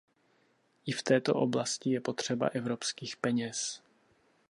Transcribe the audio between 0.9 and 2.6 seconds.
v této oblasti je potřeba